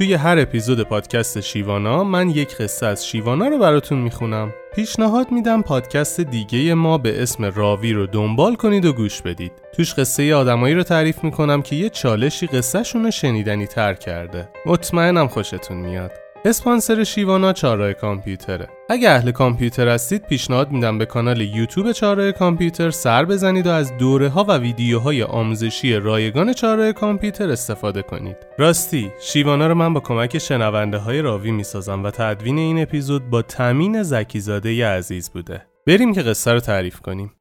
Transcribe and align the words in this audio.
توی 0.00 0.14
هر 0.14 0.38
اپیزود 0.38 0.82
پادکست 0.82 1.40
شیوانا 1.40 2.04
من 2.04 2.30
یک 2.30 2.56
قصه 2.56 2.86
از 2.86 3.06
شیوانا 3.06 3.48
رو 3.48 3.58
براتون 3.58 3.98
می‌خونم. 3.98 4.54
پیشنهاد 4.74 5.32
میدم 5.32 5.62
پادکست 5.62 6.20
دیگه 6.20 6.74
ما 6.74 6.98
به 6.98 7.22
اسم 7.22 7.44
راوی 7.44 7.92
رو 7.92 8.06
دنبال 8.06 8.54
کنید 8.54 8.84
و 8.84 8.92
گوش 8.92 9.22
بدید. 9.22 9.52
توش 9.72 9.94
قصه 9.94 10.34
آدمایی 10.34 10.74
رو 10.74 10.82
تعریف 10.82 11.24
می‌کنم 11.24 11.62
که 11.62 11.76
یه 11.76 11.88
چالشی 11.88 12.46
قصهشون 12.46 13.04
رو 13.04 13.10
شنیدنی 13.10 13.66
تر 13.66 13.94
کرده. 13.94 14.48
مطمئنم 14.66 15.28
خوشتون 15.28 15.76
میاد. 15.76 16.12
اسپانسر 16.44 17.04
شیوانا 17.04 17.52
چارای 17.52 17.94
کامپیوتره. 17.94 18.68
اگه 18.88 19.10
اهل 19.10 19.30
کامپیوتر 19.30 19.88
هستید 19.88 20.26
پیشنهاد 20.26 20.70
میدم 20.70 20.98
به 20.98 21.06
کانال 21.06 21.40
یوتیوب 21.40 21.92
چارای 21.92 22.32
کامپیوتر 22.32 22.90
سر 22.90 23.24
بزنید 23.24 23.66
و 23.66 23.70
از 23.70 23.96
دوره 23.96 24.28
ها 24.28 24.44
و 24.44 24.58
ویدیوهای 24.58 25.22
آموزشی 25.22 25.94
رایگان 25.94 26.52
چارای 26.52 26.92
کامپیوتر 26.92 27.50
استفاده 27.50 28.02
کنید. 28.02 28.36
راستی 28.58 29.10
شیوانا 29.20 29.66
رو 29.66 29.74
من 29.74 29.94
با 29.94 30.00
کمک 30.00 30.38
شنونده 30.38 30.98
های 30.98 31.22
راوی 31.22 31.50
می‌سازم 31.50 32.04
و 32.04 32.10
تدوین 32.10 32.58
این 32.58 32.82
اپیزود 32.82 33.30
با 33.30 33.42
تامین 33.42 34.02
زکیزاده 34.02 34.86
عزیز 34.86 35.30
بوده. 35.30 35.62
بریم 35.86 36.14
که 36.14 36.22
قصه 36.22 36.52
رو 36.52 36.60
تعریف 36.60 37.00
کنیم. 37.00 37.32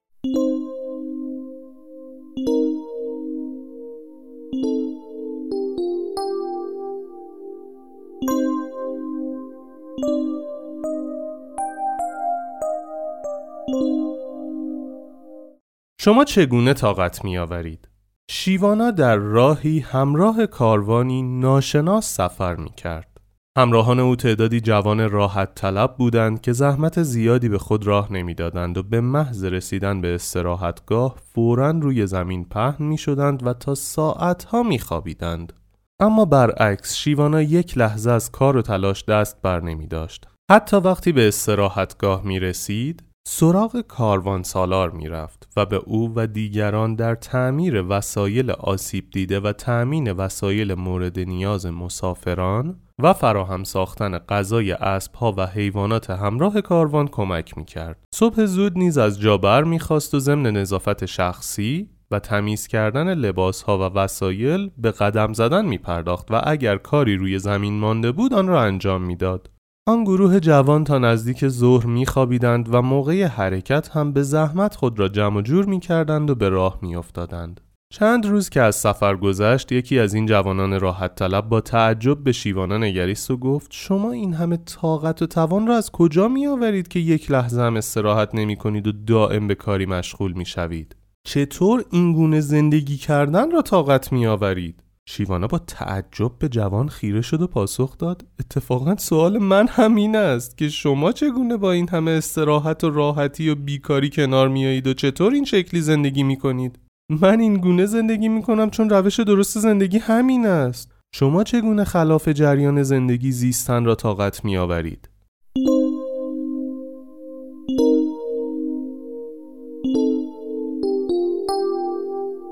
شما 16.02 16.24
چگونه 16.24 16.74
طاقت 16.74 17.24
می 17.24 17.38
آورید؟ 17.38 17.88
شیوانا 18.32 18.92
در 18.92 19.16
راهی 19.16 19.80
همراه 19.80 20.46
کاروانی 20.46 21.22
ناشناس 21.22 22.14
سفر 22.14 22.56
می 22.56 22.70
کرد. 22.70 23.22
همراهان 23.58 24.00
او 24.00 24.16
تعدادی 24.16 24.62
جوان 24.62 25.10
راحت 25.10 25.56
طلب 25.56 25.96
بودند 25.98 26.42
که 26.42 26.54
زحمت 26.54 27.04
زیادی 27.04 27.50
به 27.50 27.58
خود 27.58 27.88
راه 27.88 28.14
نمی‌دادند 28.14 28.78
و 28.78 28.84
به 28.84 29.02
محض 29.02 29.44
رسیدن 29.44 30.02
به 30.02 30.16
استراحتگاه 30.16 31.16
فورا 31.34 31.72
روی 31.72 32.08
زمین 32.08 32.46
پهن 32.46 32.86
می 32.86 32.98
شدند 32.98 33.48
و 33.48 33.54
تا 33.54 33.76
ساعتها 33.76 34.64
می 34.64 34.80
خوابیدند. 34.80 35.54
اما 36.00 36.26
برعکس 36.26 36.96
شیوانا 36.96 37.42
یک 37.42 37.78
لحظه 37.78 38.12
از 38.12 38.32
کار 38.32 38.58
و 38.58 38.62
تلاش 38.62 39.06
دست 39.06 39.42
بر 39.42 39.60
نمی 39.60 39.88
داشت. 39.88 40.28
حتی 40.52 40.78
وقتی 40.78 41.12
به 41.12 41.28
استراحتگاه 41.28 42.24
می 42.26 42.40
رسید 42.40 43.09
سراغ 43.32 43.82
کاروان 43.82 44.44
سالار 44.44 44.92
می 44.92 45.08
رفت 45.08 45.50
و 45.58 45.66
به 45.66 45.76
او 45.76 46.14
و 46.16 46.28
دیگران 46.28 46.96
در 46.96 47.16
تعمیر 47.16 47.86
وسایل 47.90 48.52
آسیب 48.52 49.10
دیده 49.12 49.40
و 49.40 49.52
تأمین 49.52 50.12
وسایل 50.12 50.74
مورد 50.74 51.20
نیاز 51.20 51.66
مسافران 51.66 52.80
و 53.00 53.14
فراهم 53.14 53.64
ساختن 53.64 54.18
غذای 54.18 54.72
اسبها 54.72 55.34
و 55.38 55.46
حیوانات 55.46 56.10
همراه 56.10 56.62
کاروان 56.62 57.08
کمک 57.08 57.58
می 57.58 57.66
کرد. 57.66 57.98
صبح 58.16 58.46
زود 58.46 58.78
نیز 58.78 58.98
از 58.98 59.20
جابر 59.20 59.64
می 59.64 59.80
خواست 59.80 60.14
و 60.14 60.20
ضمن 60.20 60.52
نظافت 60.52 61.06
شخصی 61.06 61.90
و 62.12 62.20
تمیز 62.20 62.68
کردن 62.68 63.14
لباس 63.14 63.62
ها 63.62 63.78
و 63.78 63.82
وسایل 63.82 64.72
به 64.78 64.92
قدم 64.92 65.34
زدن 65.34 65.66
می 65.66 65.78
پرداخت 65.78 66.32
و 66.32 66.42
اگر 66.44 66.78
کاری 66.78 67.16
روی 67.16 67.40
زمین 67.40 67.80
مانده 67.80 68.12
بود 68.12 68.34
آن 68.34 68.48
را 68.48 68.62
انجام 68.62 69.02
می‌داد. 69.02 69.50
آن 69.88 70.04
گروه 70.04 70.40
جوان 70.40 70.84
تا 70.84 70.98
نزدیک 70.98 71.48
ظهر 71.48 71.86
میخوابیدند 71.86 72.74
و 72.74 72.82
موقع 72.82 73.26
حرکت 73.26 73.90
هم 73.90 74.14
به 74.14 74.24
زحمت 74.24 74.76
خود 74.76 75.00
را 75.00 75.08
جمع 75.08 75.42
جور 75.42 75.66
می‌کردند 75.66 76.30
و 76.30 76.36
به 76.36 76.50
راه 76.50 76.80
میافتادند. 76.82 77.62
چند 77.94 78.26
روز 78.26 78.50
که 78.50 78.62
از 78.62 78.76
سفر 78.76 79.16
گذشت 79.16 79.72
یکی 79.72 80.00
از 80.00 80.14
این 80.14 80.26
جوانان 80.26 80.80
راحت 80.80 81.16
طلب 81.16 81.50
با 81.50 81.62
تعجب 81.62 82.24
به 82.24 82.32
شیوانا 82.32 82.78
نگریست 82.78 83.32
و 83.32 83.38
گفت 83.38 83.68
شما 83.72 84.12
این 84.12 84.34
همه 84.34 84.58
طاقت 84.58 85.22
و 85.22 85.26
توان 85.26 85.68
را 85.68 85.76
از 85.76 85.92
کجا 85.92 86.28
می 86.28 86.48
آورید 86.48 86.88
که 86.88 87.00
یک 87.00 87.32
لحظه 87.32 87.62
هم 87.62 87.76
استراحت 87.76 88.36
نمی 88.36 88.56
کنید 88.56 88.88
و 88.88 88.92
دائم 88.92 89.48
به 89.48 89.56
کاری 89.56 89.86
مشغول 89.86 90.34
می 90.34 90.46
شوید؟ 90.46 90.96
چطور 91.24 91.84
این 91.92 92.14
گونه 92.14 92.40
زندگی 92.40 92.98
کردن 92.98 93.52
را 93.52 93.62
طاقت 93.62 94.12
می 94.12 94.28
آورید؟ 94.28 94.84
شیوانا 95.12 95.48
با 95.48 95.60
تعجب 95.60 96.32
به 96.40 96.50
جوان 96.50 96.88
خیره 96.88 97.22
شد 97.22 97.42
و 97.42 97.48
پاسخ 97.48 97.98
داد. 97.98 98.26
اتفاقا 98.40 98.96
سوال 98.96 99.38
من 99.38 99.68
همین 99.68 100.16
است 100.16 100.58
که 100.58 100.70
شما 100.70 101.12
چگونه 101.12 101.58
با 101.58 101.72
این 101.72 101.90
همه 101.90 102.12
استراحت 102.12 102.84
و 102.84 102.90
راحتی 102.90 103.50
و 103.50 103.56
بیکاری 103.56 104.10
کنار 104.10 104.48
میایید 104.48 104.88
و 104.88 104.94
چطور 104.94 105.34
این 105.34 105.46
شکلی 105.46 105.82
زندگی 105.82 106.24
می‌کنید؟ 106.24 106.80
من 107.22 107.40
این 107.40 107.54
گونه 107.54 107.86
زندگی 107.86 108.30
می‌کنم 108.30 108.70
چون 108.70 108.90
روش 108.90 109.20
درست 109.20 109.60
زندگی 109.60 109.98
همین 109.98 110.46
است. 110.46 110.92
شما 111.16 111.44
چگونه 111.44 111.84
خلاف 111.84 112.28
جریان 112.28 112.84
زندگی 112.84 113.32
زیستن 113.32 113.86
را 113.86 113.96
طاقت 113.96 114.46
میآورید؟ 114.46 115.10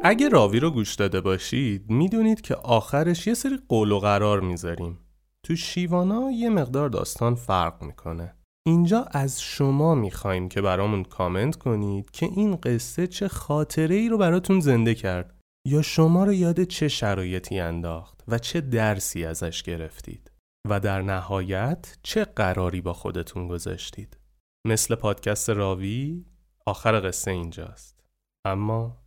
اگه 0.09 0.29
راوی 0.29 0.59
رو 0.59 0.72
گوش 0.72 0.95
داده 0.95 1.22
باشید 1.22 1.90
می‌دونید 1.90 2.41
که 2.41 2.56
آخرش 2.56 3.28
یه 3.28 3.34
سری 3.34 3.59
قول 3.69 3.91
و 3.91 4.00
قرار 4.00 4.40
می‌ذاریم. 4.40 5.00
تو 5.44 5.56
شیوانا 5.56 6.31
یه 6.31 6.50
مقدار 6.50 6.90
داستان 6.90 7.35
فرق 7.35 7.84
می‌کنه. 7.84 8.35
اینجا 8.66 9.06
از 9.12 9.41
شما 9.41 9.95
می‌خوایم 9.95 10.50
که 10.50 10.62
برامون 10.62 11.03
کامنت 11.03 11.56
کنید 11.56 12.12
که 12.12 12.25
این 12.25 12.56
قصه 12.56 13.07
چه 13.07 13.28
خاطره 13.28 13.95
ای 13.95 14.09
رو 14.09 14.18
براتون 14.18 14.59
زنده 14.59 14.95
کرد 14.95 15.35
یا 15.68 15.81
شما 15.81 16.24
رو 16.24 16.34
یاد 16.34 16.63
چه 16.63 16.88
شرایطی 16.88 17.59
انداخت 17.59 18.24
و 18.28 18.38
چه 18.39 18.62
درسی 18.62 19.25
ازش 19.25 19.63
گرفتید 19.63 20.31
و 20.69 20.79
در 20.79 21.01
نهایت 21.01 21.97
چه 22.03 22.25
قراری 22.25 22.81
با 22.81 22.94
خودتون 22.94 23.47
گذاشتید. 23.47 24.18
مثل 24.68 24.95
پادکست 24.95 25.50
راوی 25.50 26.25
آخر 26.66 27.07
قصه 27.07 27.31
اینجاست. 27.31 28.03
اما 28.45 29.06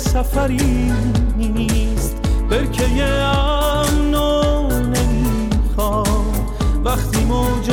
سفری 0.00 0.92
نیست. 1.36 2.16
برکه 2.50 3.04
امنو 3.04 4.68
نمی‌خوام. 4.80 6.26
وقتی 6.84 7.24
موج 7.24 7.70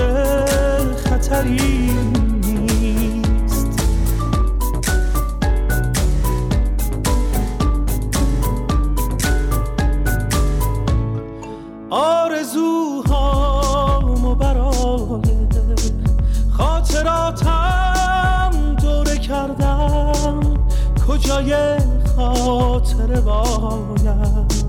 خطری 1.09 1.91
نیست. 2.41 3.67
آرزوهامو 11.89 13.15
برای 14.35 15.21
خاطراتم 16.57 18.51
دوره 18.81 19.17
کردم. 19.17 20.39
کجای 21.07 21.53
خاطر 22.17 23.21
باید. 23.21 24.67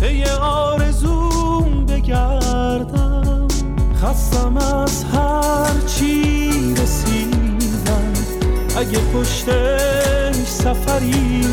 پی 0.00 0.24
آرزوم 0.40 1.86
بگردم. 1.86 3.48
خستم 4.02 4.56
از 4.56 5.04
هر 5.04 5.80
چی 5.86 6.50
رسیدم. 6.74 8.12
اگه 8.76 8.98
پشتش 8.98 10.46
سفری 10.46 11.46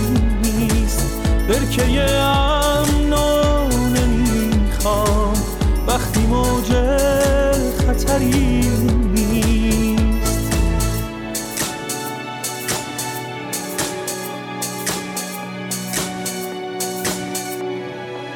نیست. 0.43 1.21
برکه 1.49 2.11
امنو 2.11 3.67
نمی‌خوام. 3.67 5.33
وقتی 5.87 6.19
موج 6.19 6.71
بری 8.17 8.61